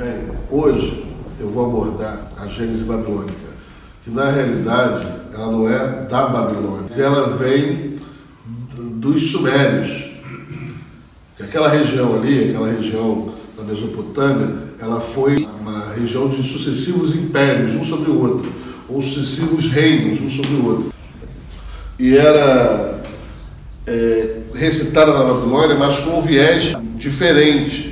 [0.00, 1.04] Bem, hoje
[1.38, 3.34] eu vou abordar a Gênese babilônica,
[4.02, 8.00] que na realidade ela não é da Babilônia, ela vem
[8.94, 10.10] dos Sumérios.
[11.36, 14.48] Que aquela região ali, aquela região da Mesopotâmia,
[14.80, 18.50] ela foi uma região de sucessivos impérios, um sobre o outro,
[18.88, 20.94] ou sucessivos reinos, um sobre o outro.
[21.98, 23.02] E era
[23.86, 27.89] é, recitada na Babilônia, mas com um viés diferente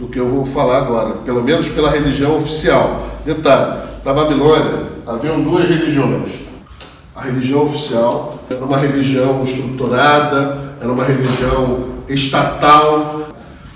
[0.00, 3.06] do que eu vou falar agora, pelo menos pela religião oficial.
[3.24, 6.40] Detalhe: na Babilônia haviam duas religiões.
[7.14, 13.28] A religião oficial era uma religião estruturada, era uma religião estatal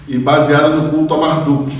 [0.09, 1.77] e baseada no culto a Marduk.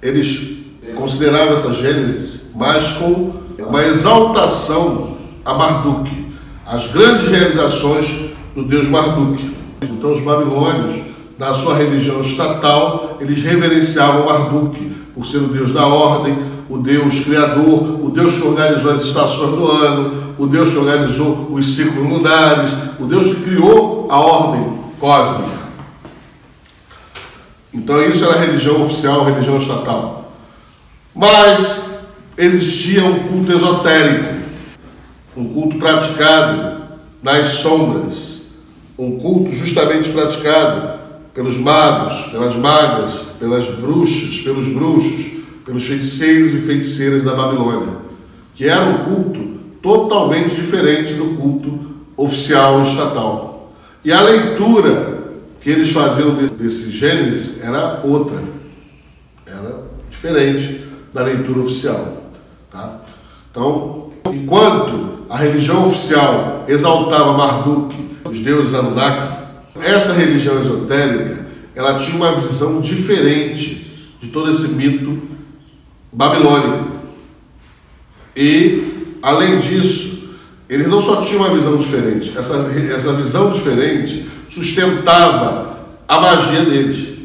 [0.00, 0.58] Eles
[0.94, 6.08] consideravam essa Gênesis mais com uma exaltação a Marduk,
[6.64, 9.56] as grandes realizações do deus Marduk.
[9.82, 11.07] Então os babilônios
[11.38, 16.36] na sua religião estatal, eles reverenciavam Marduk por ser o Deus da ordem,
[16.68, 21.48] o Deus criador, o Deus que organizou as estações do ano, o Deus que organizou
[21.52, 25.58] os ciclos lunares, o Deus que criou a ordem cósmica.
[27.72, 30.32] Então isso era a religião oficial, a religião estatal.
[31.14, 32.00] Mas
[32.36, 34.34] existia um culto esotérico,
[35.36, 36.82] um culto praticado
[37.22, 38.42] nas sombras,
[38.98, 40.97] um culto justamente praticado
[41.38, 47.98] pelos magos, pelas magas, pelas bruxas, pelos bruxos, pelos feiticeiros e feiticeiras da Babilônia,
[48.56, 49.40] que era um culto
[49.80, 51.78] totalmente diferente do culto
[52.16, 53.72] oficial estatal.
[54.04, 55.28] E a leitura
[55.60, 58.42] que eles faziam desse Gênesis era outra,
[59.46, 62.32] era diferente da leitura oficial.
[62.68, 63.02] Tá?
[63.48, 67.94] Então, enquanto a religião oficial exaltava Marduk,
[68.24, 69.37] os deuses Anunnaki,
[69.82, 73.86] essa religião esotérica, ela tinha uma visão diferente
[74.20, 75.22] de todo esse mito
[76.12, 76.90] babilônico.
[78.36, 80.28] E, além disso,
[80.68, 87.18] eles não só tinham uma visão diferente, essa, essa visão diferente sustentava a magia deles.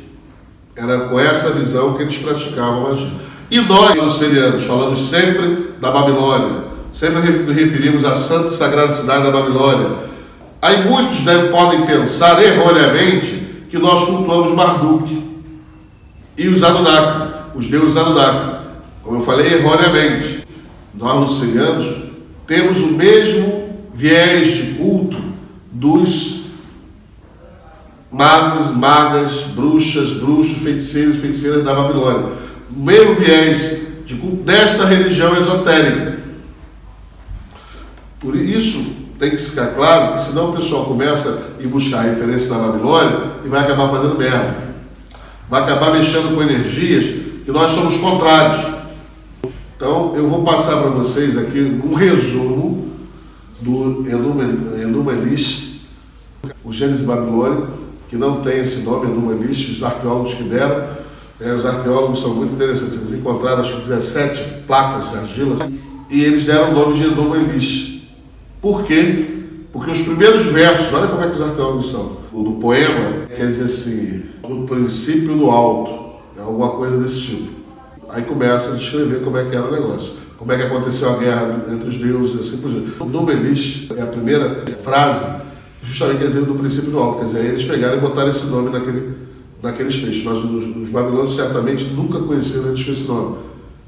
[0.75, 3.11] Era com essa visão que eles praticavam a magia.
[3.50, 7.22] E nós, os ferianos, falamos sempre da Babilônia, sempre
[7.53, 10.12] referimos à santa e sagrada cidade da Babilônia
[10.63, 15.22] Aí muitos devem, podem pensar erroneamente que nós cultuamos Marduk
[16.38, 18.63] e os Anunnaki, os deuses Anunnaki.
[19.01, 20.47] Como eu falei, erroneamente.
[20.94, 21.94] Nós, luciferianos,
[22.47, 25.22] temos o mesmo viés de culto
[25.69, 26.44] dos
[28.09, 32.38] magos, magas, bruxas, bruxos, feiticeiros, feiticeiras da Babilônia.
[32.74, 36.19] O mesmo viés de culto desta religião esotérica.
[38.18, 43.34] Por isso, tem que ficar claro, senão o pessoal começa a buscar referência na Babilônia
[43.46, 44.74] e vai acabar fazendo merda.
[45.50, 47.06] Vai acabar mexendo com energias
[47.46, 48.74] que nós somos contrários.
[49.75, 52.90] Então, eu vou passar para vocês aqui um resumo
[53.59, 55.81] do Enuma Elish,
[56.63, 57.68] o Gênesis Babilônico,
[58.09, 60.88] que não tem esse nome, Enuma Elish, os arqueólogos que deram.
[61.40, 65.69] É, os arqueólogos são muito interessantes, eles encontraram acho que 17 placas de argila
[66.09, 67.92] e eles deram o nome de Enuma Elish.
[68.63, 69.25] Por quê?
[69.74, 73.47] Porque os primeiros versos, olha como é que os arqueólogos são, o do poema quer
[73.47, 77.50] dizer assim, do princípio do alto, é alguma coisa desse tipo.
[78.07, 81.18] Aí começa a descrever como é que era o negócio, como é que aconteceu a
[81.18, 82.94] guerra entre os deuses e assim por diante.
[83.01, 85.28] O Nubelish é a primeira frase,
[85.84, 88.69] justamente quer dizer do princípio do alto, quer dizer, eles pegaram e botaram esse nome
[88.69, 89.13] naquele,
[89.62, 93.40] naqueles textos, mas os, os babilônios certamente nunca conheceram antes esse nome.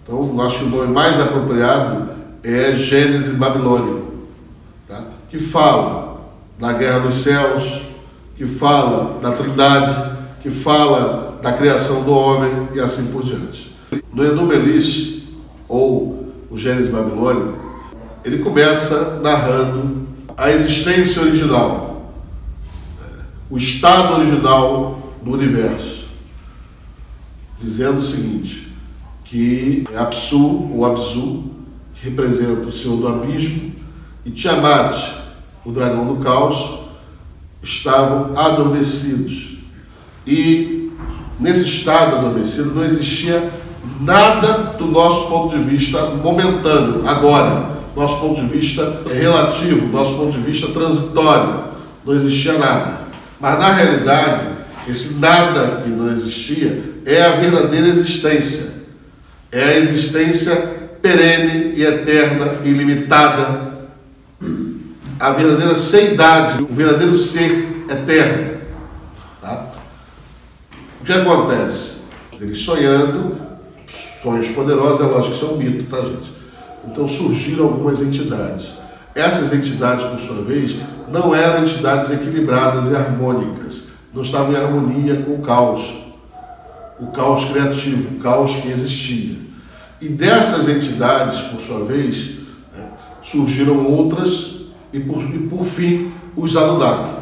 [0.03, 2.09] Então, acho que o nome mais apropriado
[2.44, 4.14] é Gênesis Babilônico
[5.35, 7.81] que fala da guerra dos céus,
[8.38, 13.75] que fala da trindade, que fala da criação do homem e assim por diante.
[14.13, 15.24] No Enumelis,
[15.68, 17.57] ou o Gênesis Babilônico,
[18.24, 20.07] ele começa narrando
[20.38, 22.13] a existência original,
[23.50, 26.07] o estado original do universo,
[27.59, 28.74] dizendo o seguinte,
[29.25, 31.44] que Apsu, ou Abzu,
[31.94, 33.74] que representa o Senhor do abismo,
[34.24, 35.25] e Tiamat,
[35.65, 36.79] o dragão do caos,
[37.62, 39.57] estavam adormecidos.
[40.25, 40.91] E
[41.39, 43.51] nesse estado adormecido não existia
[44.00, 47.75] nada do nosso ponto de vista momentâneo, agora.
[47.95, 51.65] Nosso ponto de vista é relativo, nosso ponto de vista transitório.
[52.06, 53.06] Não existia nada.
[53.39, 54.44] Mas na realidade,
[54.88, 58.75] esse nada que não existia é a verdadeira existência.
[59.51, 60.56] É a existência
[61.01, 63.64] perene e eterna, ilimitada
[65.19, 68.59] a verdadeira seidade, o verdadeiro ser eterno.
[69.41, 69.67] Tá?
[71.01, 72.01] O que acontece?
[72.39, 73.38] Ele sonhando,
[74.21, 76.33] sonhos poderosos, é lógico que isso é um mito, tá, gente?
[76.85, 78.73] Então surgiram algumas entidades.
[79.13, 80.75] Essas entidades, por sua vez,
[81.09, 83.83] não eram entidades equilibradas e harmônicas,
[84.13, 85.94] não estavam em harmonia com o caos,
[87.00, 89.35] o caos criativo, o caos que existia.
[90.01, 92.39] E dessas entidades, por sua vez,
[92.75, 92.89] né,
[93.23, 94.64] surgiram outras
[94.95, 97.15] e por, e por fim os Anunnaki,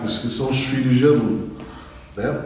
[0.00, 1.50] que são os filhos de Anu.
[2.16, 2.44] Né?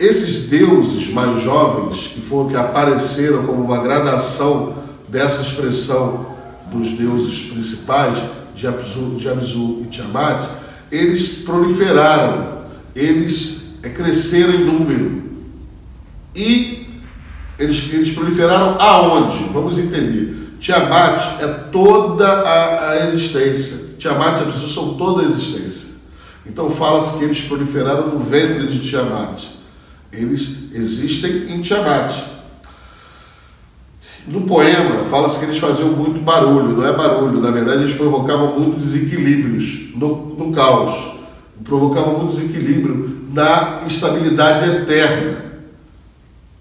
[0.00, 4.74] Esses deuses mais jovens, que foram que apareceram como uma gradação
[5.08, 6.34] dessa expressão
[6.72, 8.20] dos deuses principais,
[8.56, 10.48] de Abzu, e Tiamat,
[10.90, 12.64] eles proliferaram,
[12.94, 15.22] eles é, cresceram em número.
[16.34, 16.88] E
[17.58, 19.44] eles, eles proliferaram aonde?
[19.52, 20.39] Vamos entender.
[20.60, 23.96] Tiamat é toda a, a existência.
[23.98, 25.94] Tiamat e Abzu são toda a existência.
[26.44, 29.42] Então fala-se que eles proliferaram no ventre de Tiamat.
[30.12, 32.12] Eles existem em Tiamat.
[34.28, 38.60] No poema, fala-se que eles faziam muito barulho, não é barulho, na verdade eles provocavam
[38.60, 41.14] muitos desequilíbrios no, no caos,
[41.64, 45.38] provocavam muito desequilíbrio na estabilidade eterna.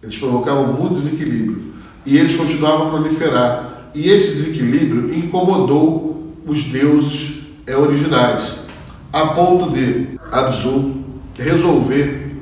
[0.02, 1.62] Eles provocavam muito desequilíbrio
[2.06, 3.69] e eles continuavam a proliferar.
[3.94, 8.56] E esse desequilíbrio incomodou os deuses é, originais,
[9.12, 10.96] a ponto de Abzu
[11.38, 12.36] resolver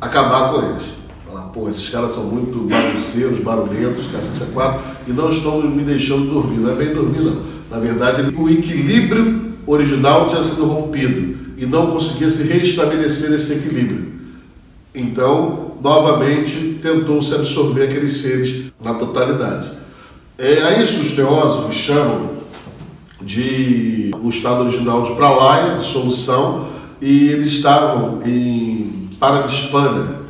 [0.00, 0.82] acabar com eles.
[1.26, 6.30] Falar, pô, esses caras são muito bagunceiros, barulhentos, cacete quatro, e não estão me deixando
[6.30, 6.58] dormir.
[6.58, 7.42] Não é bem dormir, não.
[7.70, 14.12] Na verdade, o equilíbrio original tinha sido rompido e não conseguia se restabelecer esse equilíbrio.
[14.94, 19.70] Então, novamente, tentou se absorver aqueles seres na totalidade.
[20.38, 22.30] É, a isso os teósofos chamam
[23.20, 26.68] de o estado original de pralaya, de solução,
[27.00, 30.22] e eles estavam em Paradispana,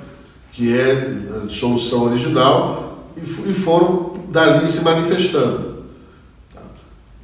[0.52, 5.84] que é a solução original, e foram dali se manifestando.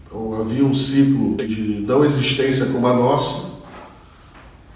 [0.07, 3.49] Então havia um ciclo de não existência como a nossa,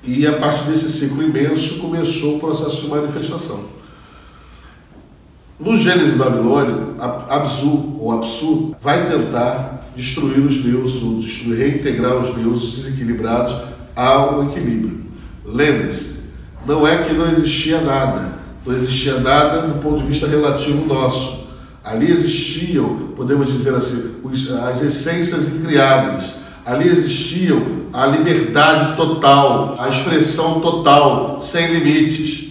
[0.02, 3.81] e a partir desse ciclo imenso começou o processo de manifestação.
[5.64, 12.34] No Gênesis babilônico, Abzu ou Apsu vai tentar destruir os deuses, ou destruir, reintegrar os
[12.34, 13.54] deuses desequilibrados
[13.94, 15.04] ao equilíbrio.
[15.44, 16.22] Lembre-se,
[16.66, 21.46] não é que não existia nada, não existia nada do ponto de vista relativo nosso.
[21.84, 24.16] Ali existiam, podemos dizer assim,
[24.68, 26.38] as essências incriadas.
[26.66, 27.62] Ali existiam
[27.92, 32.41] a liberdade total, a expressão total, sem limites.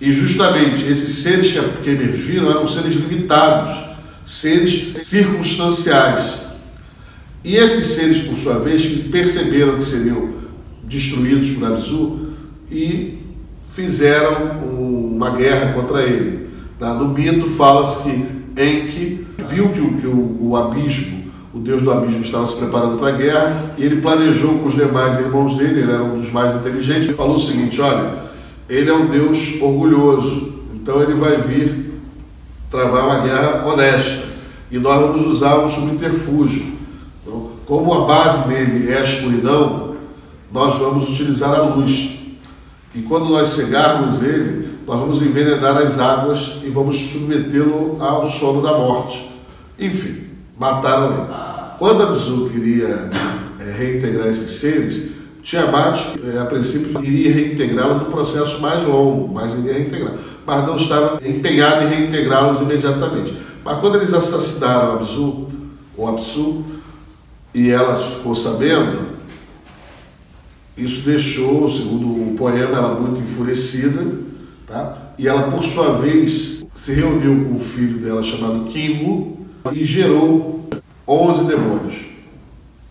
[0.00, 1.52] E justamente esses seres
[1.82, 3.76] que emergiram eram seres limitados,
[4.24, 6.40] seres circunstanciais.
[7.44, 10.34] E esses seres, por sua vez, que perceberam que seriam
[10.84, 12.28] destruídos por Abzu,
[12.70, 13.18] e
[13.72, 16.48] fizeram uma guerra contra ele.
[16.80, 18.10] No mito fala-se que
[18.60, 22.98] Enki viu que, o, que o, o abismo, o deus do abismo, estava se preparando
[22.98, 26.30] para a guerra e ele planejou com os demais irmãos dele, ele era um dos
[26.30, 28.27] mais inteligentes, ele falou o seguinte: olha,
[28.68, 32.00] ele é um deus orgulhoso, então ele vai vir
[32.70, 34.26] travar uma guerra honesta
[34.70, 36.72] e nós vamos usar um subterfúgio.
[37.22, 39.96] Então, como a base dele é a escuridão,
[40.52, 42.18] nós vamos utilizar a luz.
[42.94, 48.62] E quando nós cegarmos ele, nós vamos envenenar as águas e vamos submetê-lo ao sono
[48.62, 49.30] da morte.
[49.78, 50.24] Enfim,
[50.58, 51.26] mataram ele.
[51.78, 53.10] Quando Abzu queria
[53.60, 55.12] é, reintegrar esses seres,
[55.48, 60.12] Tiamat, é, a princípio, iria reintegrá-los num processo mais longo, mas iria reintegrar.
[60.44, 63.34] Mas não estava empenhado em reintegrá-los imediatamente.
[63.64, 65.48] Mas quando eles assassinaram Abzu,
[65.96, 66.64] ou Absu,
[67.54, 69.08] e ela ficou sabendo,
[70.76, 74.04] isso deixou, segundo o poema, ela muito enfurecida,
[74.66, 75.14] tá?
[75.16, 79.38] e ela, por sua vez, se reuniu com o filho dela chamado Kimbo
[79.72, 80.68] e gerou
[81.06, 82.07] 11 demônios.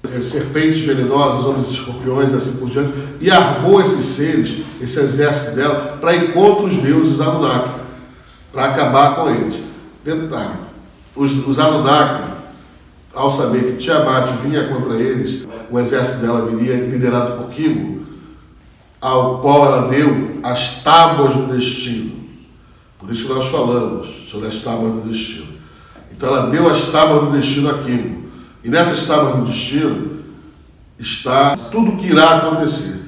[0.08, 6.16] Serpentes venenosas, homens escorpiões, assim por diante, e armou esses seres, esse exército dela, para
[6.16, 7.70] encontrar os deuses Anunnaki,
[8.52, 9.62] para acabar com eles.
[10.04, 10.60] Detalhe:
[11.16, 12.38] os, os Anunnaki
[13.18, 18.06] ao saber que Tiamat vinha contra eles, o exército dela viria liderado por Kingo,
[19.02, 22.12] ao qual ela deu as tábuas do destino.
[23.00, 25.48] Por isso que nós falamos sobre as tábuas do destino.
[26.12, 28.27] Então ela deu as tábuas do destino a Kingo.
[28.68, 30.18] E nessas tábuas do destino
[31.00, 33.02] está tudo o que irá acontecer.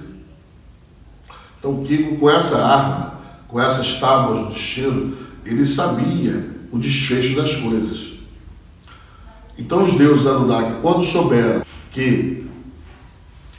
[1.59, 7.55] Então Kingo, com essa arma, com essas tábuas do destino, ele sabia o desfecho das
[7.55, 8.13] coisas.
[9.57, 11.61] Então os deuses Anunnaki, quando souberam
[11.91, 12.47] que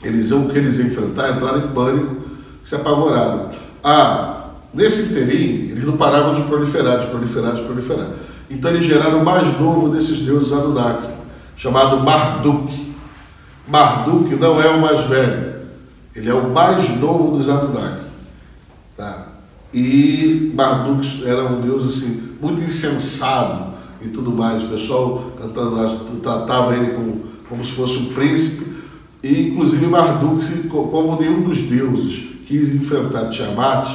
[0.01, 2.15] eles iam, que eles iam enfrentar, entraram em pânico,
[2.63, 3.51] se apavoraram.
[3.83, 4.41] A
[4.73, 8.07] Nesse interim, eles não paravam de proliferar, de proliferar, de proliferar.
[8.49, 11.20] Então eles geraram o mais novo desses deuses Anunnaki,
[11.61, 12.95] chamado Marduk.
[13.67, 15.61] Marduk não é o mais velho,
[16.15, 18.05] ele é o mais novo dos Anunnaki.
[18.97, 19.27] Tá?
[19.71, 24.63] E Marduk era um deus assim, muito insensado e tudo mais.
[24.63, 28.71] O pessoal cantando, tratava ele como, como se fosse um príncipe.
[29.21, 33.87] E inclusive Marduk, como nenhum dos deuses quis enfrentar Tiamat,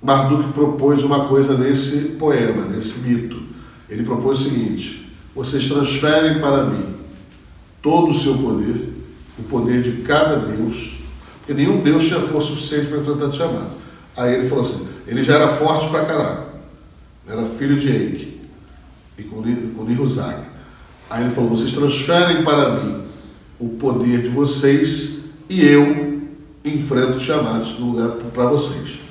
[0.00, 3.42] Marduk propôs uma coisa nesse poema, nesse mito.
[3.90, 5.03] Ele propôs o seguinte:
[5.34, 6.94] vocês transferem para mim
[7.82, 8.92] todo o seu poder,
[9.38, 10.94] o poder de cada deus,
[11.38, 13.68] porque nenhum deus tinha força suficiente para enfrentar Tiamat.
[14.16, 16.44] Aí ele falou assim: ele já era forte para caralho,
[17.26, 18.40] era filho de Enki
[19.18, 20.44] e com, Niruzag.
[21.10, 23.02] Aí ele falou: vocês transferem para mim
[23.58, 26.22] o poder de vocês e eu
[26.64, 29.03] enfrento Tiamat no lugar para vocês.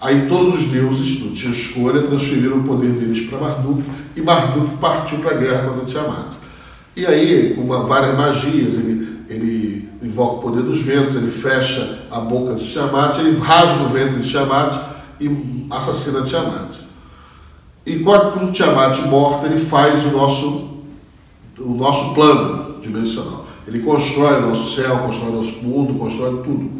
[0.00, 3.82] Aí todos os deuses, não tinha escolha, transferiram o poder deles para Marduk
[4.16, 6.36] e Marduk partiu para a guerra contra Tiamat.
[6.96, 12.00] E aí, com uma, várias magias, ele, ele invoca o poder dos ventos, ele fecha
[12.10, 14.80] a boca de Tiamat, ele rasga o ventre de Tiamat
[15.20, 16.76] e assassina Tiamat.
[17.84, 20.78] E quando Tiamat morta, ele faz o nosso,
[21.58, 23.46] o nosso plano dimensional.
[23.66, 26.70] Ele constrói o nosso céu, constrói o nosso mundo, constrói tudo.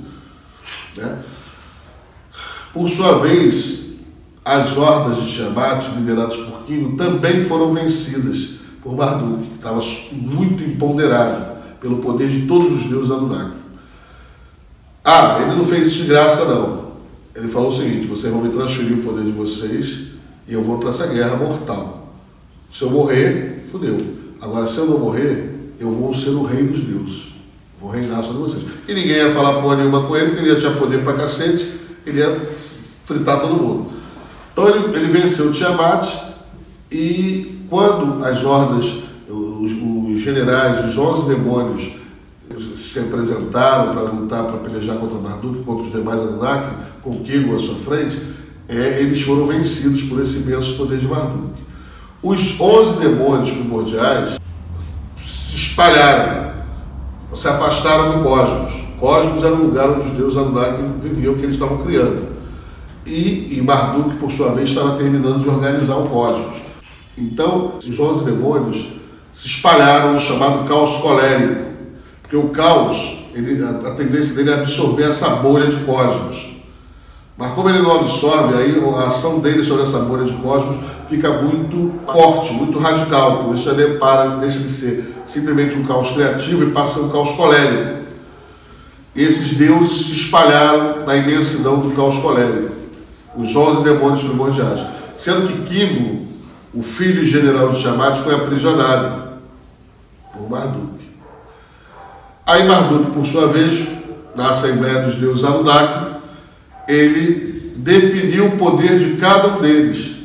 [0.97, 1.19] Né?
[2.73, 3.81] Por sua vez,
[4.45, 8.50] as hordas de Tiamat, lideradas por Kingo, também foram vencidas
[8.83, 9.81] por Marduk, que estava
[10.12, 13.59] muito empoderado pelo poder de todos os deuses Anunnaki.
[15.05, 16.91] Ah, ele não fez isso de graça, não.
[17.35, 20.09] Ele falou o seguinte: vocês vão me transferir o poder de vocês
[20.47, 22.15] e eu vou para essa guerra mortal.
[22.73, 23.99] Se eu morrer, fudeu.
[24.41, 27.31] Agora, se eu não morrer, eu vou ser o rei dos deuses.
[27.81, 28.62] Vou reinar sobre vocês.
[28.87, 31.79] E ninguém ia falar porra nenhuma com ele, porque ele ia tinha poder pra cacete
[32.07, 32.49] ele ia
[33.07, 33.90] fritar todo mundo.
[34.52, 36.07] Então ele, ele venceu Tiamat
[36.90, 38.97] e quando as hordas,
[39.28, 41.90] os, os generais, os onze demônios
[42.76, 47.59] se apresentaram para lutar, para pelejar contra Marduk, contra os demais Anunnaki, com Kigo à
[47.59, 48.21] sua frente,
[48.69, 51.61] é, eles foram vencidos por esse imenso poder de Marduk.
[52.23, 54.38] Os onze demônios primordiais
[55.25, 56.52] se espalharam,
[57.35, 58.89] se afastaram do cosmos.
[59.00, 62.28] Cosmos era o lugar onde os deuses Anunnaki viviam, que eles estavam criando.
[63.07, 66.57] E, e Marduk, por sua vez, estava terminando de organizar o cosmos.
[67.16, 68.88] Então, os onze demônios
[69.33, 71.71] se espalharam no chamado caos colérico,
[72.21, 76.50] porque o caos, ele, a, a tendência dele é absorver essa bolha de cosmos.
[77.38, 80.76] Mas como ele não absorve, aí a ação dele sobre essa bolha de cosmos
[81.09, 83.45] fica muito forte, muito radical.
[83.45, 87.09] Por isso ele para, deixa de ser simplesmente um caos criativo e passa a ser
[87.09, 88.00] um caos colérico
[89.14, 92.75] esses deuses se espalharam na imensidão do caos colérico,
[93.37, 94.81] os onze demônios primordiais.
[95.17, 96.29] Sendo que Kivo,
[96.73, 99.31] o filho general de Tiamat, foi aprisionado
[100.33, 101.00] por Marduk.
[102.47, 103.87] Aí Marduk, por sua vez,
[104.35, 106.17] na Assembleia dos Deuses Anunnaki,
[106.88, 110.17] ele definiu o poder de cada um deles.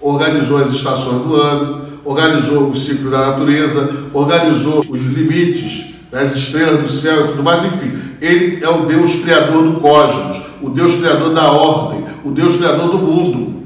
[0.00, 6.80] Organizou as estações do ano, organizou o ciclo da natureza, organizou os limites das estrelas
[6.80, 7.92] do céu e tudo mais, enfim.
[8.20, 12.90] Ele é o Deus criador do cosmos, o Deus criador da ordem, o Deus criador
[12.90, 13.62] do mundo.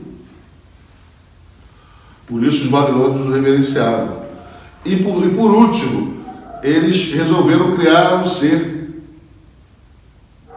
[2.26, 4.22] Por isso os babilônios o reverenciavam.
[4.84, 6.16] E por, e por último,
[6.62, 9.02] eles resolveram criar um ser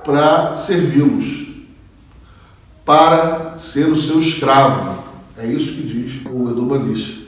[0.03, 1.47] para servi-los,
[2.83, 5.03] para ser o seu escravo.
[5.37, 7.27] É isso que diz o Edu Maniche.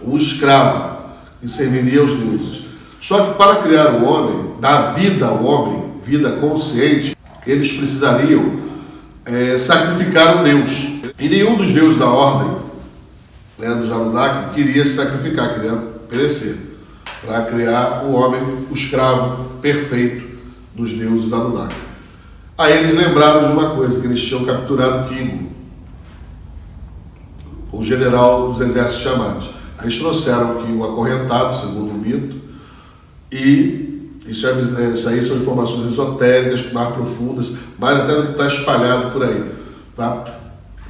[0.00, 0.98] Um escravo
[1.40, 2.65] que serviria aos deuses.
[3.00, 8.52] Só que para criar o homem, dar vida ao homem, vida consciente, eles precisariam
[9.24, 10.70] é, sacrificar um Deus.
[11.18, 12.56] E nenhum dos deuses da ordem,
[13.58, 15.76] né, dos Anunnaki, queria se sacrificar, queria
[16.08, 16.56] perecer,
[17.24, 20.36] para criar o homem, o escravo perfeito
[20.74, 21.74] dos deuses Anunnaki.
[22.58, 25.50] Aí eles lembraram de uma coisa, que eles tinham capturado Kingo,
[27.70, 29.50] o general dos exércitos chamados.
[29.76, 32.45] Aí eles trouxeram Kingo acorrentado, segundo o mito,
[33.30, 33.86] e
[34.26, 38.46] isso, é, é, isso aí são informações esotéricas, mais profundas, mais até do que está
[38.46, 39.52] espalhado por aí.
[39.94, 40.24] Tá?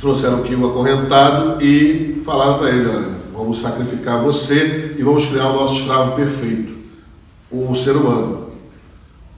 [0.01, 5.49] Trouxeram aqui o acorrentado e falaram para ele, olha, vamos sacrificar você e vamos criar
[5.49, 6.75] o nosso escravo perfeito,
[7.51, 8.49] o ser humano.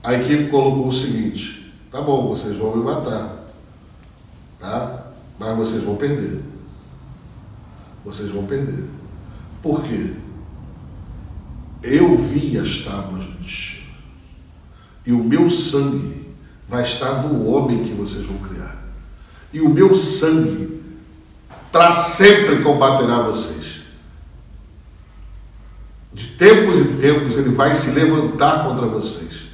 [0.03, 3.47] A equipe colocou o seguinte, tá bom, vocês vão me matar,
[4.61, 5.07] tá?
[5.39, 6.41] mas vocês vão perder.
[8.05, 8.85] Vocês vão perder.
[9.63, 10.13] Por quê?
[11.83, 13.87] Eu vi as tábuas do destino.
[15.07, 16.27] E o meu sangue
[16.69, 18.77] vai estar no homem que vocês vão criar.
[19.53, 20.83] e o meu sangue
[21.73, 23.81] para sempre combaterá vocês.
[26.13, 29.49] De tempos em tempos ele vai se levantar contra vocês.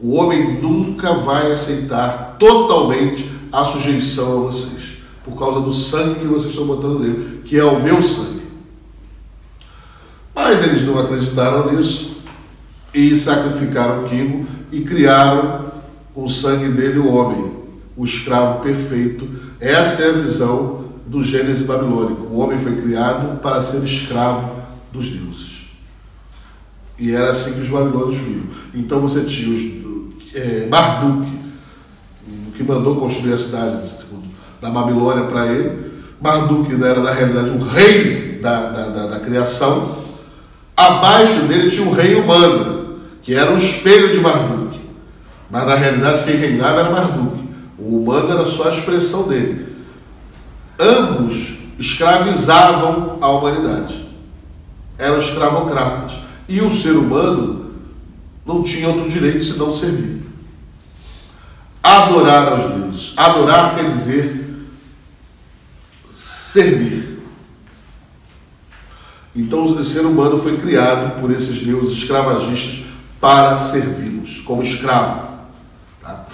[0.00, 6.26] O homem nunca vai aceitar totalmente a sujeição a vocês, por causa do sangue que
[6.26, 8.33] vocês estão botando nele, que é o meu sangue.
[10.54, 12.18] Mas eles não acreditaram nisso
[12.94, 15.72] e sacrificaram Quimo e criaram
[16.14, 17.54] o sangue dele o homem,
[17.96, 19.28] o escravo perfeito.
[19.58, 22.28] Essa é a visão do Gênesis babilônico.
[22.32, 24.48] O homem foi criado para ser escravo
[24.92, 25.62] dos deuses.
[27.00, 28.44] E era assim que os babilônios viam.
[28.76, 31.32] Então você tinha os, é, Marduk,
[32.56, 33.90] que mandou construir a cidade
[34.62, 35.90] da Babilônia para ele.
[36.20, 40.03] Marduk era, na realidade, o rei da, da, da, da criação.
[40.76, 44.80] Abaixo dele tinha um rei humano, que era o espelho de Marduk.
[45.50, 47.44] Mas na realidade quem reinava era Marduk.
[47.78, 49.66] O humano era só a expressão dele.
[50.78, 54.08] Ambos escravizavam a humanidade.
[54.98, 56.18] Eram escravocratas.
[56.48, 57.72] E o ser humano
[58.44, 60.22] não tinha outro direito senão servir.
[61.82, 63.12] Adorar aos deuses.
[63.16, 64.44] Adorar quer dizer
[66.10, 67.03] servir.
[69.34, 72.84] Então o ser humano foi criado por esses deuses escravagistas
[73.20, 75.28] para servi-los como escravo.
[76.00, 76.26] Tá?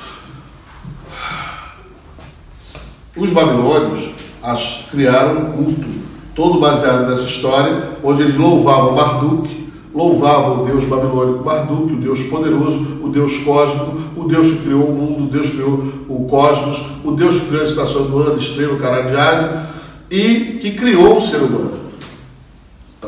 [3.17, 4.11] Os babilônios
[4.43, 5.89] as, criaram um culto
[6.35, 12.21] todo baseado nessa história, onde eles louvavam Marduk, louvavam o Deus babilônico Marduk, o Deus
[12.25, 16.25] poderoso, o Deus cósmico, o Deus que criou o mundo, o Deus que criou o
[16.27, 19.67] cosmos, o Deus que criou as estações do ano, estrela, o de asa,
[20.11, 21.90] e que criou o ser humano.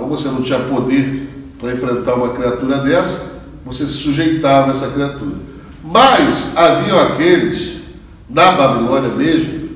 [0.02, 1.28] Então você não tinha poder
[1.60, 5.36] para enfrentar uma criatura dessa, você se sujeitava a essa criatura.
[5.84, 7.82] Mas haviam aqueles,
[8.28, 9.70] na Babilônia mesmo,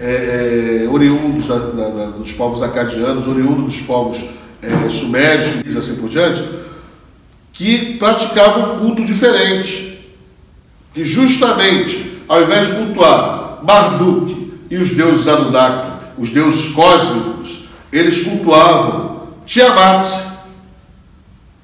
[0.00, 4.24] é, é, oriundos da, da, da, dos povos acadianos, oriundos dos povos
[4.62, 6.42] é, sumérios e assim por diante,
[7.52, 9.98] que praticavam um culto diferente.
[10.94, 18.22] Que justamente, ao invés de cultuar Marduk e os deuses Anunnaki, os deuses cósmicos, eles
[18.22, 19.07] cultuavam
[19.48, 20.06] Tiamat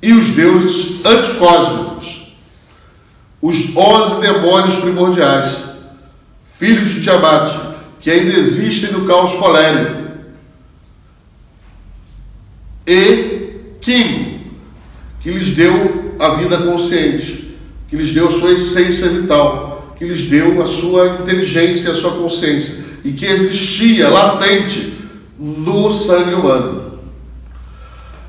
[0.01, 2.35] e os deuses anticósmicos,
[3.42, 5.59] os onze demônios primordiais,
[6.59, 10.03] filhos de Tiamat, que ainda existem no caos colérico
[12.87, 14.40] e Kim,
[15.20, 20.23] que lhes deu a vida consciente, que lhes deu a sua essência vital, que lhes
[20.23, 24.94] deu a sua inteligência, a sua consciência, e que existia latente
[25.38, 26.84] no sangue humano.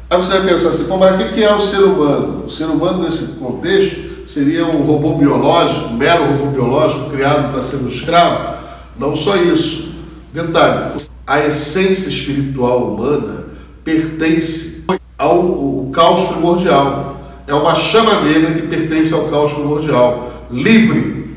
[0.10, 2.46] Aí você vai pensar assim, mas o que é o ser humano?
[2.46, 7.62] O ser humano, nesse contexto, seria um robô biológico, um mero robô biológico criado para
[7.62, 8.56] ser um escravo?
[8.98, 9.90] Não só isso.
[10.32, 13.46] Detalhe: a essência espiritual humana
[13.84, 14.86] pertence
[15.18, 17.20] ao, ao caos primordial.
[17.48, 20.46] É uma chama negra que pertence ao caos primordial.
[20.52, 21.36] Livre,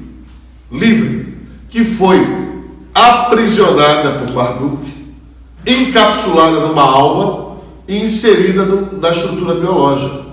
[0.70, 1.38] livre,
[1.70, 2.18] que foi
[2.94, 4.92] aprisionada por Marduk,
[5.66, 7.47] encapsulada numa alma
[7.88, 10.27] e inserida no, na estrutura biológica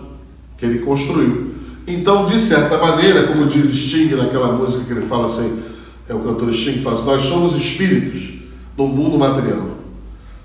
[0.58, 1.56] que ele construiu.
[1.88, 5.64] Então, de certa maneira, como diz Sting naquela música que ele fala assim,
[6.08, 8.36] é o cantor Sting que faz, nós somos espíritos
[8.78, 9.70] no mundo material.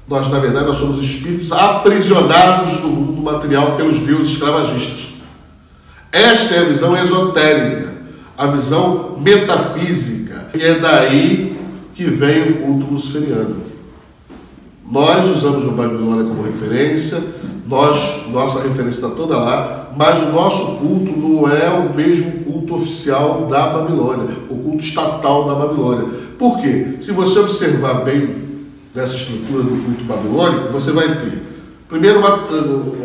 [0.07, 5.09] Nós, na verdade, nós somos espíritos aprisionados no mundo material pelos deuses escravagistas.
[6.13, 7.93] Esta é a visão esotérica,
[8.37, 10.51] a visão metafísica.
[10.55, 11.57] E é daí
[11.95, 13.70] que vem o culto luciferiano.
[14.91, 17.23] Nós usamos o Babilônia como referência,
[17.67, 22.75] nós, nossa referência está toda lá, mas o nosso culto não é o mesmo culto
[22.75, 26.09] oficial da Babilônia, o culto estatal da Babilônia.
[26.37, 26.97] Por quê?
[27.01, 28.51] Se você observar bem
[28.93, 31.41] dessa estrutura do culto babilônico, você vai ter,
[31.89, 32.45] primeiro, uma,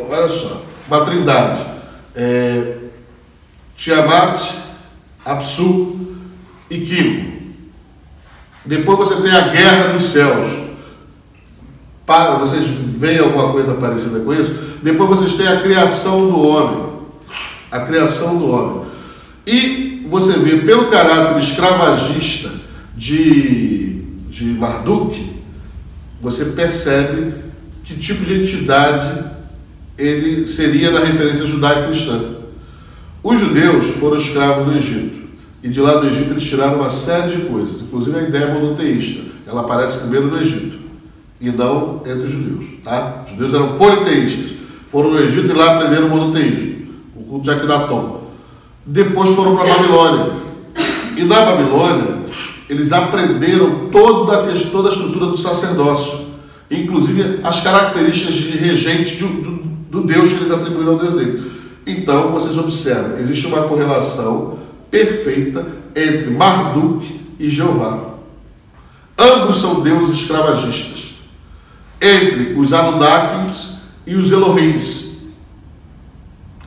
[0.10, 1.62] olha só, uma trindade.
[2.16, 2.78] É,
[3.78, 4.40] Tiamat,
[5.24, 6.00] Apsu
[6.72, 7.36] e Kimo.
[8.66, 10.65] Depois você tem a guerra dos céus.
[12.06, 12.66] Para, vocês
[12.98, 14.54] veem alguma coisa parecida com isso?
[14.84, 16.86] Depois vocês têm a criação do homem.
[17.72, 18.86] A criação do homem.
[19.48, 22.52] E você vê, pelo caráter escravagista
[22.96, 25.34] de, de Marduk,
[26.22, 27.34] você percebe
[27.84, 29.26] que tipo de entidade
[29.98, 32.36] ele seria na referência judaico-cristã.
[33.24, 35.26] Os judeus foram escravos no Egito.
[35.64, 39.22] E de lá do Egito eles tiraram uma série de coisas, inclusive a ideia monoteísta.
[39.48, 40.75] Ela aparece primeiro no Egito
[41.40, 42.66] e não entre os judeus.
[42.84, 43.24] Tá?
[43.26, 44.56] Os judeus eram politeístas.
[44.90, 48.22] Foram no Egito e lá aprenderam o monoteísmo, o culto de Akhenaton.
[48.86, 50.34] Depois foram para a Babilônia.
[51.18, 52.18] E na Babilônia,
[52.70, 56.20] eles aprenderam toda a, toda a estrutura do sacerdócio,
[56.70, 59.28] inclusive as características de regente do,
[59.90, 61.52] do Deus que eles atribuíram ao Deus dele.
[61.86, 68.16] Então, vocês observam, existe uma correlação perfeita entre Marduk e Jeová.
[69.18, 71.05] Ambos são deuses escravagistas.
[72.06, 75.16] Entre os Anunnakis e os Elohims.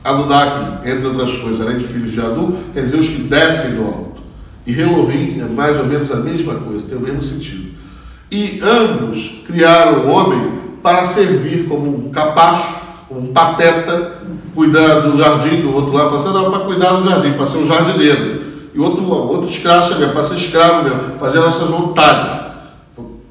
[0.03, 3.85] Anunnaki, entre outras coisas, além de filhos de Anu, quer dizer os que descem do
[3.85, 4.21] alto.
[4.67, 7.71] E Elohim é mais ou menos a mesma coisa, tem o mesmo sentido.
[8.29, 12.75] E ambos criaram o homem para servir como um capacho,
[13.07, 14.19] como um pateta,
[14.53, 17.65] cuidar do jardim, do outro lado, assim, não, para cuidar do jardim, para ser um
[17.65, 18.41] jardineiro.
[18.73, 22.51] E outro, outro escravo mesmo, para ser escravo mesmo, fazer a nossa vontade,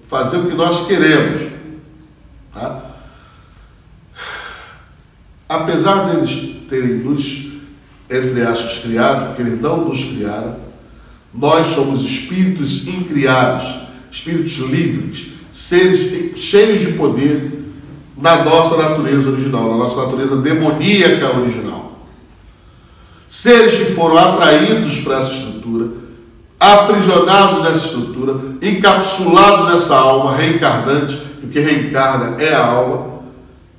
[0.08, 1.57] fazer o que nós queremos.
[2.58, 2.82] Tá?
[5.48, 7.52] Apesar deles terem nos,
[8.10, 10.56] entre aspas, criado, porque eles não nos criaram,
[11.32, 17.64] nós somos espíritos incriados, espíritos livres, seres cheios de poder
[18.16, 22.06] na nossa natureza original, na nossa natureza demoníaca original.
[23.28, 25.90] Seres que foram atraídos para essa estrutura,
[26.58, 33.18] aprisionados nessa estrutura, encapsulados nessa alma reencarnante, que reencarna é a alma,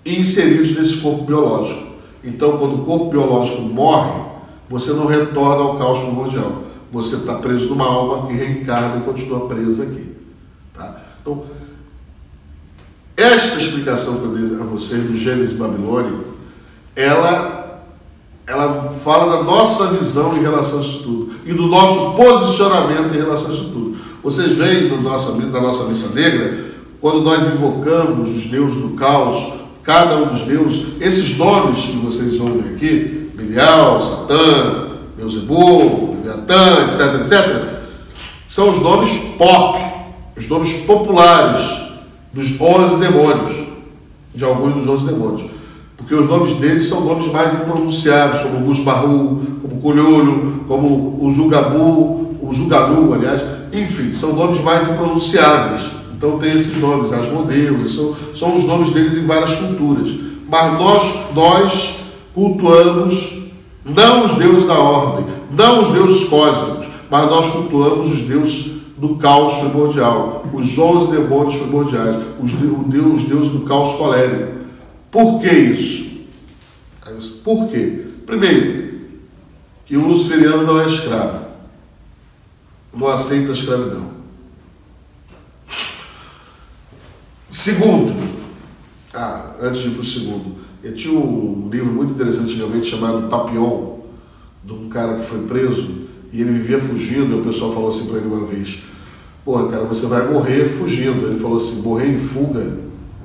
[0.05, 1.89] e inseridos nesse corpo biológico.
[2.23, 4.29] Então, quando o corpo biológico morre,
[4.69, 6.63] você não retorna ao caos primordial.
[6.91, 10.15] Você está preso numa alma que reencarna e continua presa aqui.
[10.73, 11.01] Tá?
[11.21, 11.43] Então,
[13.15, 16.35] esta explicação que eu dei a vocês do Gênesis babilônico,
[16.95, 17.83] ela,
[18.47, 23.17] ela fala da nossa visão em relação a isso tudo e do nosso posicionamento em
[23.17, 23.97] relação a isso tudo.
[24.23, 26.69] Vocês veem no nossa, na nossa missa negra,
[27.01, 32.39] quando nós invocamos os deuses do caos, cada um dos deuses, esses nomes que vocês
[32.39, 37.79] ouvem aqui, Belial, Satã, Beuzebu, Leviatã, etc, etc,
[38.47, 39.79] são os nomes pop,
[40.35, 41.61] os nomes populares
[42.33, 43.67] dos onze demônios,
[44.35, 45.49] de alguns dos onze demônios.
[45.95, 52.19] Porque os nomes deles são nomes mais impronunciáveis, como Gusbahu, como Colholo, como Zugabu,
[52.53, 55.98] Zugalu, aliás, enfim, são nomes mais impronunciáveis.
[56.19, 60.11] Então tem esses nomes, Asmodeus, são, são os nomes deles em várias culturas.
[60.49, 61.99] Mas nós, nós
[62.33, 63.35] cultuamos
[63.85, 69.15] não os deuses da ordem, não os deuses cósmicos, mas nós cultuamos os deuses do
[69.15, 74.59] caos primordial, os onze demônios primordiais, os, deus, os deuses do caos colérico.
[75.09, 76.09] Por que isso?
[77.45, 78.07] Por quê?
[78.25, 78.89] Primeiro,
[79.85, 81.45] que o luciferiano não é escravo,
[82.93, 84.18] não aceita a escravidão.
[87.59, 88.15] Segundo,
[89.13, 93.27] ah, antes de ir para o segundo, eu tinha um livro muito interessante antigamente chamado
[93.27, 93.97] Papillon,
[94.63, 98.05] de um cara que foi preso e ele vivia fugindo, e o pessoal falou assim
[98.05, 98.79] para ele uma vez:
[99.43, 101.27] Porra, cara, você vai morrer fugindo.
[101.27, 102.77] Ele falou assim: morrer em fuga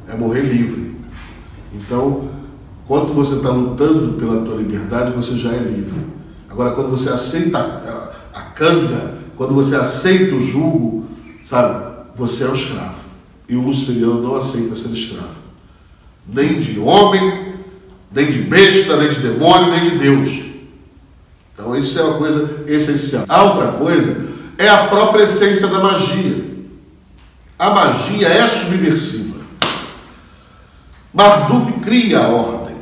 [0.08, 0.96] é morrer livre.
[1.72, 2.28] Então,
[2.88, 6.06] quando você está lutando pela tua liberdade, você já é livre.
[6.50, 7.60] Agora, quando você aceita
[8.34, 11.04] a, canga, quando você aceita o jugo,
[11.46, 13.03] sabe, você é o escravo.
[13.48, 15.36] E o luciferiano não aceita ser escravo.
[16.26, 17.54] Nem de homem,
[18.10, 20.44] nem de besta, nem de demônio, nem de Deus.
[21.52, 23.24] Então isso é uma coisa essencial.
[23.28, 26.44] A outra coisa é a própria essência da magia.
[27.58, 29.40] A magia é subversiva.
[31.12, 32.74] Marduk cria a ordem.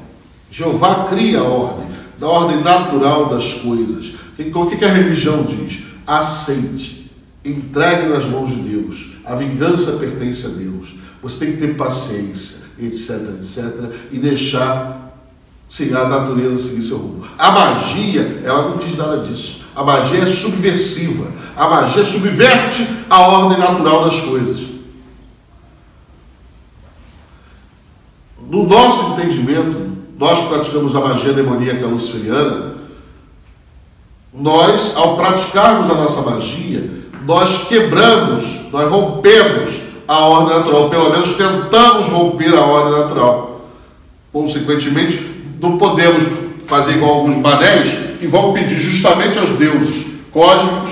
[0.51, 4.13] Jeová cria a ordem, da ordem natural das coisas.
[4.39, 5.81] O que a religião diz?
[6.07, 7.11] Aceite,
[7.45, 9.12] entregue nas mãos de Deus.
[9.25, 10.95] A vingança pertence a Deus.
[11.23, 15.03] Você tem que ter paciência, etc, etc, e deixar
[15.73, 17.25] Sim, a natureza seguir seu rumo.
[17.39, 19.63] A magia, ela não diz nada disso.
[19.75, 21.33] A magia é subversiva.
[21.57, 24.61] A magia subverte a ordem natural das coisas.
[28.51, 32.75] No nosso entendimento, nós praticamos a magia demoníaca luciferiana.
[34.31, 36.91] Nós, ao praticarmos a nossa magia,
[37.25, 39.75] nós quebramos, nós rompemos
[40.09, 43.67] a ordem natural, pelo menos tentamos romper a ordem natural.
[44.33, 45.31] Consequentemente,
[45.61, 46.23] não podemos
[46.67, 50.91] fazer igual alguns banés que vão pedir justamente aos deuses cósmicos,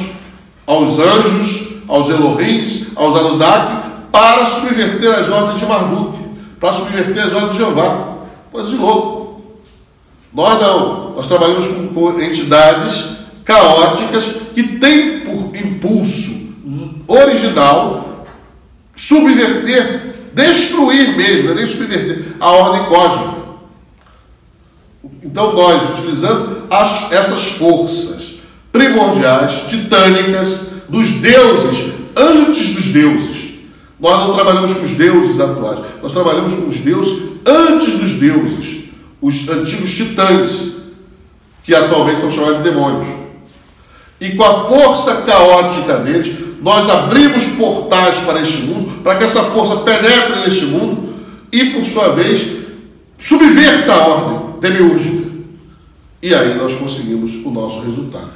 [0.67, 6.19] aos anjos, aos Elohims, aos Anunnaki, para subverter as ordens de Marduk,
[6.61, 8.19] para subverter as ordens de Jeová.
[8.53, 9.43] Coisa de louco.
[10.35, 11.15] Nós não.
[11.15, 16.40] Nós trabalhamos com entidades caóticas que têm por impulso
[17.11, 18.25] original
[18.95, 23.41] subverter, destruir mesmo, é nem subverter, a ordem cósmica.
[25.23, 33.51] Então, nós, utilizando as, essas forças primordiais, titânicas, dos deuses antes dos deuses.
[33.99, 38.85] Nós não trabalhamos com os deuses atuais, nós trabalhamos com os deuses antes dos deuses,
[39.21, 40.77] os antigos titãs,
[41.63, 43.07] que atualmente são chamados de demônios.
[44.21, 49.43] E com a força caótica deles, nós abrimos portais para este mundo, para que essa
[49.45, 51.15] força penetre neste mundo
[51.51, 52.47] e, por sua vez,
[53.19, 55.31] subverta a ordem demiúrgica.
[56.23, 58.31] E aí nós conseguimos o nosso resultado.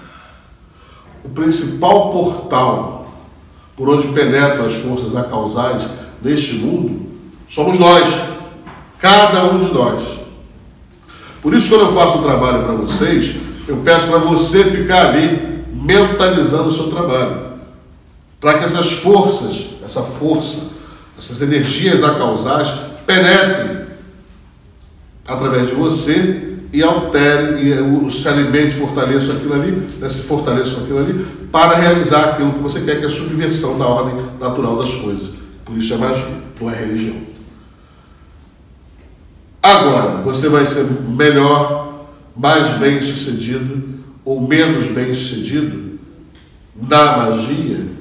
[1.22, 3.12] O principal portal
[3.76, 5.84] por onde penetram as forças acausais
[6.22, 7.06] neste mundo
[7.48, 8.08] somos nós,
[8.98, 10.00] cada um de nós.
[11.42, 13.36] Por isso, quando eu faço o trabalho para vocês,
[13.68, 17.53] eu peço para você ficar ali mentalizando o seu trabalho
[18.44, 20.64] para que essas forças, essa força,
[21.18, 22.68] essas energias acausais
[23.06, 23.86] penetrem
[25.26, 30.98] através de você e alterem, e se alimente, fortaleça aquilo ali, né, se fortaleça aquilo
[30.98, 34.92] ali, para realizar aquilo que você quer, que é a subversão da ordem natural das
[34.92, 35.30] coisas.
[35.64, 36.28] Por isso é magia,
[36.60, 37.16] não é religião.
[39.62, 43.82] Agora, você vai ser melhor, mais bem sucedido
[44.22, 45.98] ou menos bem sucedido
[46.76, 47.94] na magia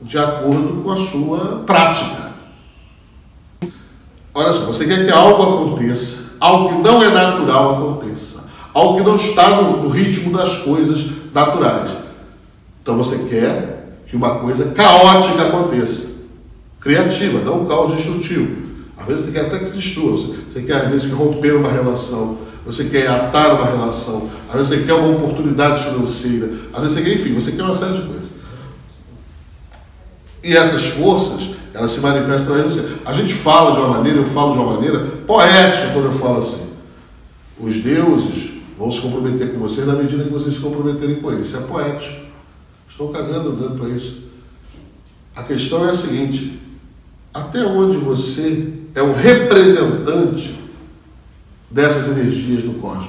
[0.00, 2.28] de acordo com a sua prática.
[4.32, 9.04] Olha só, você quer que algo aconteça, algo que não é natural aconteça, algo que
[9.04, 11.90] não está no, no ritmo das coisas naturais.
[12.80, 16.08] Então você quer que uma coisa caótica aconteça,
[16.80, 18.68] criativa, não um caos destrutivo.
[18.96, 22.38] Às vezes você quer até que se destrua, você quer às vezes romper uma relação,
[22.64, 27.02] você quer atar uma relação, às vezes você quer uma oportunidade financeira, às vezes você
[27.02, 28.37] quer, enfim, você quer uma série de coisas.
[30.42, 32.84] E essas forças, elas se manifestam aí você.
[33.04, 36.38] A gente fala de uma maneira, eu falo de uma maneira poética quando eu falo
[36.38, 36.68] assim.
[37.58, 41.48] Os deuses vão se comprometer com vocês na medida que vocês se comprometerem com eles.
[41.48, 42.26] Isso é poético.
[42.88, 44.28] Estou cagando dando para isso.
[45.34, 46.60] A questão é a seguinte:
[47.32, 50.58] até onde você é um representante
[51.70, 53.08] dessas energias do cosmos?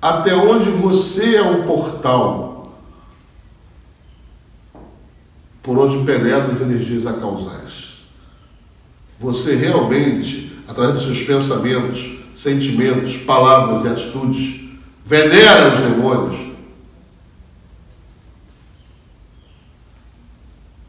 [0.00, 2.49] Até onde você é um portal
[5.62, 7.98] por onde penetram as energias acausais.
[9.18, 14.60] Você realmente, através dos seus pensamentos, sentimentos, palavras e atitudes,
[15.04, 16.50] venera os demônios?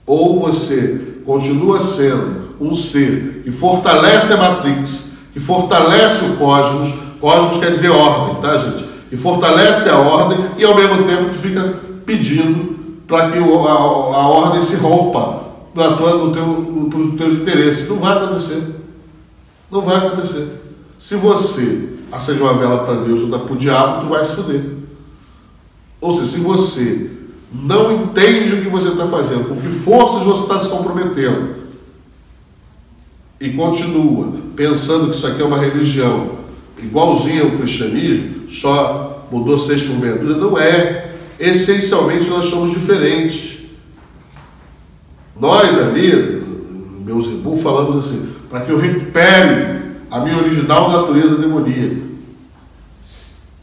[0.05, 7.57] Ou você continua sendo um ser que fortalece a Matrix, que fortalece o cosmos, cosmos
[7.57, 8.85] quer dizer ordem, tá, gente?
[9.11, 12.80] E fortalece a ordem e ao mesmo tempo tu fica pedindo
[13.11, 15.41] para que a, a, ordem se rompa
[15.75, 17.89] na tua, no teu, nos teus interesses.
[17.89, 18.63] Não vai acontecer.
[19.69, 20.47] Não vai acontecer.
[20.97, 24.31] Se você acende uma vela para Deus ou dá para o diabo, tu vai se
[24.31, 24.63] fuder.
[25.99, 27.11] Ou seja, se você
[27.51, 31.55] não entende o que você está fazendo, com que forças você está se comprometendo,
[33.41, 36.37] e continua pensando que isso aqui é uma religião
[36.81, 41.10] igualzinha ao cristianismo, só mudou seis por meia dúzia, não é
[41.41, 43.59] essencialmente nós somos diferentes.
[45.35, 46.43] Nós ali,
[47.03, 52.01] meus irmãos, falamos assim, para que eu recupere a minha original natureza demoníaca,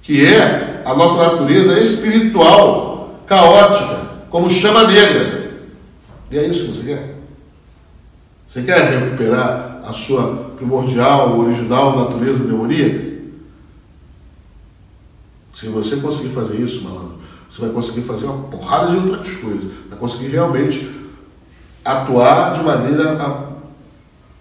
[0.02, 5.52] que é a nossa natureza espiritual, caótica, como chama negra.
[6.30, 7.14] E é isso que você quer?
[8.48, 13.08] Você quer recuperar a sua primordial, original natureza demoníaca?
[15.54, 17.07] Se você conseguir fazer isso, malandro,
[17.50, 19.70] você vai conseguir fazer uma porrada de outras coisas.
[19.88, 20.94] Vai conseguir realmente
[21.84, 23.48] atuar de maneira a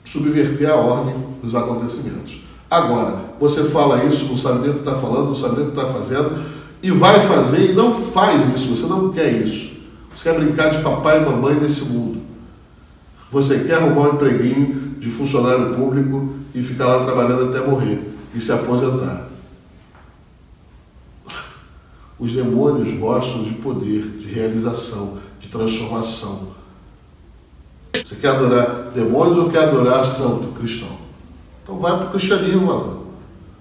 [0.03, 2.41] subverter a ordem dos acontecimentos.
[2.69, 5.71] Agora, você fala isso, não sabe nem o que está falando, não sabe nem o
[5.71, 6.43] que está fazendo,
[6.83, 9.77] e vai fazer e não faz isso, você não quer isso.
[10.13, 12.21] Você quer brincar de papai e mamãe nesse mundo.
[13.31, 18.41] Você quer arrumar um empreguinho de funcionário público e ficar lá trabalhando até morrer e
[18.41, 19.26] se aposentar.
[22.19, 26.49] Os demônios gostam de poder, de realização, de transformação.
[27.93, 30.97] Você quer adorar demônios ou quer adorar santo cristão?
[31.63, 33.07] Então vai para o cristianismo, mano.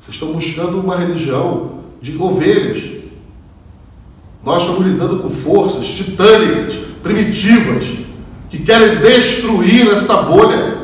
[0.01, 3.03] Vocês estão buscando uma religião de ovelhas.
[4.45, 7.85] Nós estamos lidando com forças titânicas, primitivas,
[8.49, 10.77] que querem destruir esta bolha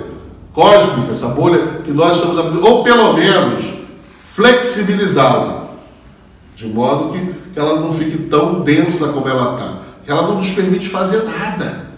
[0.52, 3.64] cósmica, essa bolha que nós estamos ou pelo menos
[4.34, 5.61] flexibilizá-la,
[6.62, 9.82] de modo que que ela não fique tão densa como ela está.
[10.06, 11.90] Ela não nos permite fazer nada.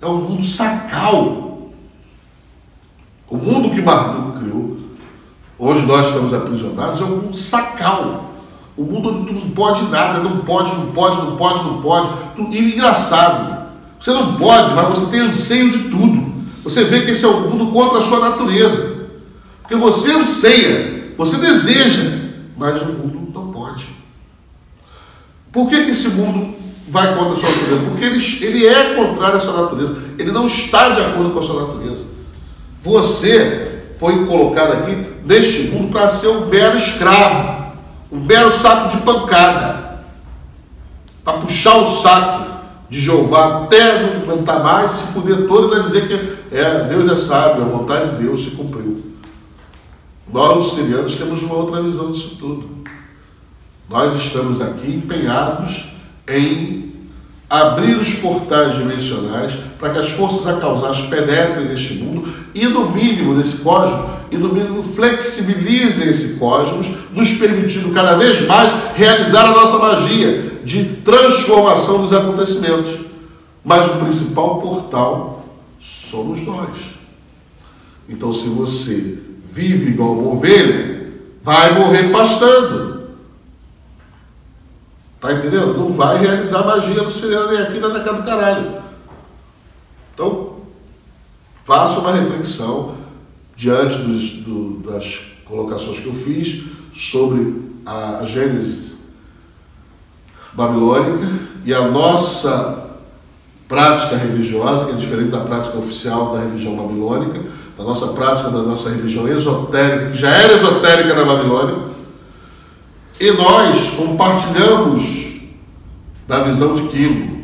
[0.00, 1.70] É um mundo sacal.
[3.28, 4.76] O mundo que Marduk criou
[5.58, 8.30] onde nós estamos aprisionados, é um mundo sacal.
[8.76, 11.82] O um mundo onde tu não pode nada, não pode, não pode, não pode, não
[11.82, 12.10] pode.
[12.50, 16.34] E engraçado, você não pode, mas você tem anseio de tudo.
[16.62, 18.96] Você vê que esse é o mundo contra a sua natureza.
[19.62, 22.18] Porque você anseia, você deseja,
[22.56, 23.25] mas o mundo.
[25.56, 26.54] Por que, que esse mundo
[26.86, 27.86] vai contra a sua natureza?
[27.88, 29.96] Porque ele, ele é contrário à sua natureza.
[30.18, 32.04] Ele não está de acordo com a sua natureza.
[32.82, 37.72] Você foi colocado aqui neste mundo para ser um mero escravo,
[38.12, 40.02] um mero saco de pancada,
[41.24, 45.82] para puxar o saco de Jeová até não aguentar mais, se fuder todo e vai
[45.84, 49.02] dizer que é, Deus é sábio, a vontade de Deus se cumpriu.
[50.30, 52.75] Nós, lucerianos, temos uma outra visão disso tudo.
[53.88, 55.84] Nós estamos aqui empenhados
[56.28, 56.92] em
[57.48, 63.34] abrir os portais dimensionais para que as forças acausais penetrem neste mundo e, no mínimo,
[63.34, 69.52] nesse cosmos, e, no mínimo, flexibilizem esse cosmos, nos permitindo cada vez mais realizar a
[69.52, 73.06] nossa magia de transformação dos acontecimentos.
[73.64, 75.44] Mas o principal portal
[75.80, 76.70] somos nós.
[78.08, 79.18] Então, se você
[79.52, 82.95] vive igual uma ovelha, vai morrer pastando.
[85.26, 85.76] Tá entendendo?
[85.76, 88.76] Não vai realizar magia no feriados nem aqui nem na casa do caralho.
[90.14, 90.52] Então,
[91.64, 92.94] faça uma reflexão
[93.56, 96.62] diante dos, do, das colocações que eu fiz
[96.94, 98.94] sobre a Gênesis
[100.52, 101.28] babilônica
[101.64, 102.86] e a nossa
[103.66, 107.42] prática religiosa, que é diferente da prática oficial da religião babilônica,
[107.76, 111.95] da nossa prática, da nossa religião esotérica, que já era esotérica na Babilônia,
[113.18, 115.26] e nós compartilhamos
[116.26, 117.36] da visão de Quimo.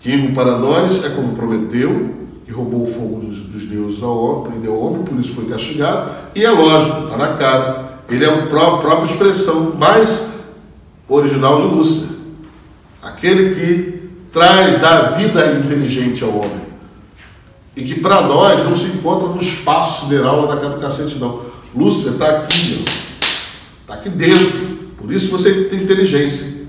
[0.00, 2.14] Quimo para nós é como Prometeu,
[2.44, 5.44] que roubou o fogo dos, dos deuses ao homem, prendeu o homem, por isso foi
[5.46, 7.92] castigado, e é lógico, está na cara.
[8.08, 10.40] Ele é a própria expressão mais
[11.08, 12.16] original de Lúcifer.
[13.02, 16.62] Aquele que traz, dá vida inteligente ao homem.
[17.76, 21.18] E que para nós não se encontra no espaço sideral lá da casa do cacete,
[21.18, 21.40] não.
[21.74, 22.84] Lúcifer está aqui,
[23.92, 24.72] está aqui dentro.
[24.96, 26.62] Por isso você tem inteligência.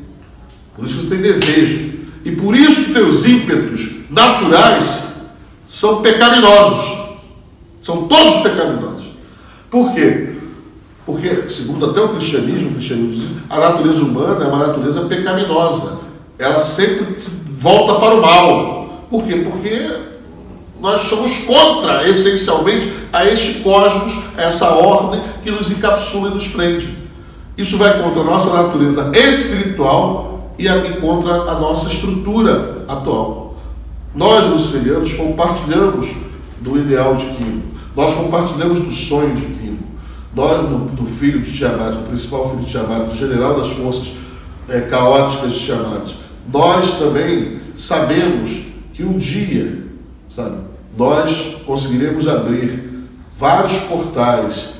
[0.76, 1.94] Por isso você tem desejo.
[2.26, 5.04] E por isso teus ímpetos naturais
[5.68, 7.04] são pecaminosos.
[7.82, 9.08] São todos pecaminosos.
[9.70, 10.30] Por quê?
[11.06, 16.00] Porque, segundo até o cristianismo, o cristianismo diz, a natureza humana é uma natureza pecaminosa.
[16.40, 17.16] Ela sempre
[17.60, 19.06] volta para o mal.
[19.10, 19.36] Por quê?
[19.36, 19.86] Porque
[20.80, 26.48] nós somos contra, essencialmente, a este cosmos, a essa ordem que nos encapsula e nos
[26.48, 27.03] prende.
[27.58, 30.68] Isso vai contra a nossa natureza espiritual e
[31.00, 33.56] contra a nossa estrutura atual.
[34.16, 36.08] Nós, luciferianos, compartilhamos
[36.62, 37.64] do ideal de Quino.
[37.96, 39.80] Nós compartilhamos do sonho de Quino.
[40.34, 44.14] Nós, do, do filho de Tiamat, do principal filho de Tiamat, do general das forças
[44.70, 46.12] é, caóticas de Tiamat.
[46.52, 48.52] Nós também sabemos
[48.94, 49.86] que um dia,
[50.30, 50.58] sabe,
[50.98, 54.73] nós conseguiremos abrir vários portais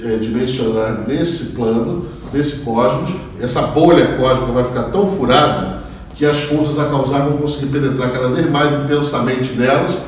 [0.00, 5.82] é, dimensionar nesse plano, nesse cosmos, essa bolha cósmica vai ficar tão furada
[6.14, 10.02] que as forças a causar vão conseguir penetrar cada vez mais intensamente nelas,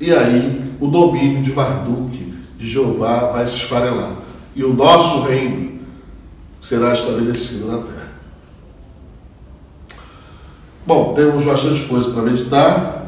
[0.00, 4.12] e aí o domínio de Marduk, de Jeová, vai se esfarelar.
[4.54, 5.80] E o nosso reino
[6.60, 8.08] será estabelecido na Terra.
[10.86, 13.06] Bom, temos bastante coisa para meditar.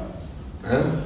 [0.62, 1.00] Né?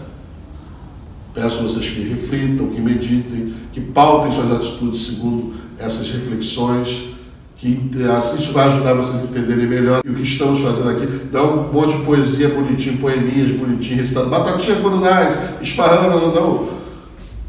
[1.35, 7.09] Peço a vocês que reflitam, que meditem, que pautem suas atitudes segundo essas reflexões,
[7.57, 7.90] que
[8.38, 11.07] isso vai ajudar vocês a entenderem melhor e o que estamos fazendo aqui.
[11.33, 16.68] Dá um monte de poesia bonitinho, poeminhas bonitinho, recitando batatinha quando nasce, esparrando, não.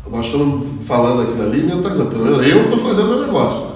[0.10, 3.68] Nós estamos falando aquilo ali, e eu estou fazendo o negócio.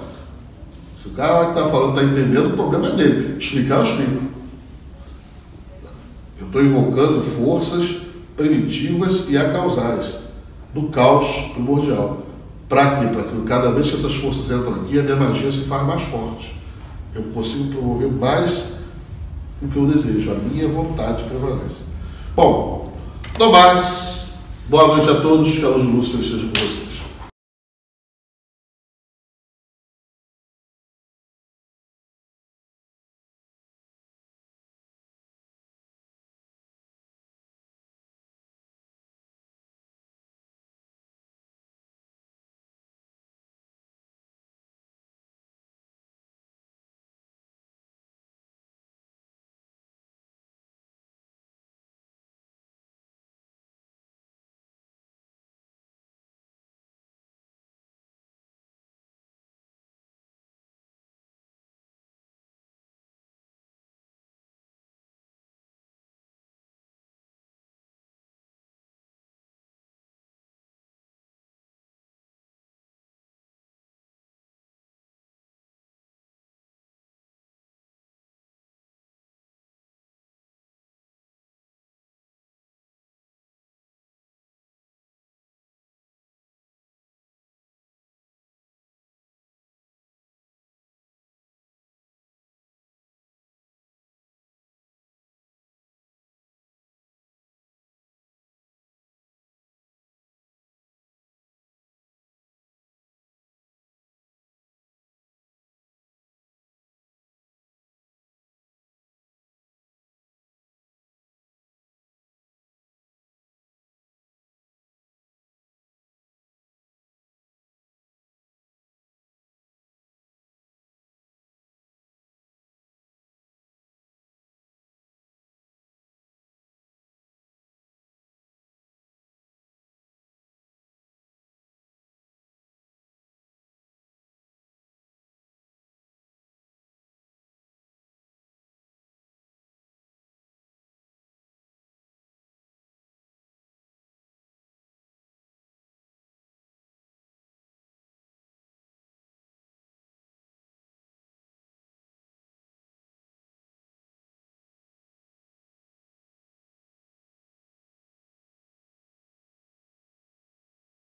[1.04, 3.38] Se o cara que está falando está entendendo, o problema é dele.
[3.38, 4.22] Explicar, eu explico.
[6.40, 8.09] Eu estou invocando forças
[8.40, 10.16] primitivas e acausais
[10.74, 12.24] do caos primordial.
[12.70, 13.08] Para quê?
[13.08, 16.02] Para que cada vez que essas forças entram aqui, a minha magia se faz mais
[16.04, 16.56] forte.
[17.14, 18.76] Eu consigo promover mais
[19.62, 21.84] o que eu desejo, a minha vontade prevalece.
[22.34, 22.94] Bom,
[23.38, 24.36] no mais,
[24.70, 26.99] boa noite a todos, que a luz de luz seja com vocês.